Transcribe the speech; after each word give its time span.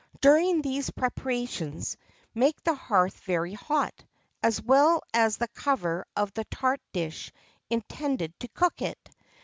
During 0.19 0.63
these 0.63 0.89
preparations, 0.89 1.95
make 2.33 2.59
the 2.63 2.73
hearth 2.73 3.19
very 3.19 3.53
hot, 3.53 3.93
as 4.41 4.59
well 4.59 5.03
as 5.13 5.37
the 5.37 5.47
cover 5.49 6.07
of 6.15 6.33
the 6.33 6.45
tart 6.45 6.81
dish 6.91 7.31
intended 7.69 8.33
to 8.39 8.47
cook 8.47 8.81
it. 8.81 9.11